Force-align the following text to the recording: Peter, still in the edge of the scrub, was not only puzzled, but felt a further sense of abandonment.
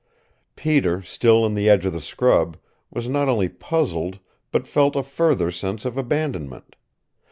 Peter, 0.55 1.03
still 1.03 1.45
in 1.45 1.53
the 1.53 1.69
edge 1.69 1.85
of 1.85 1.93
the 1.93 2.01
scrub, 2.01 2.57
was 2.89 3.07
not 3.07 3.29
only 3.29 3.47
puzzled, 3.47 4.17
but 4.51 4.65
felt 4.65 4.95
a 4.95 5.03
further 5.03 5.51
sense 5.51 5.85
of 5.85 5.95
abandonment. 5.95 6.75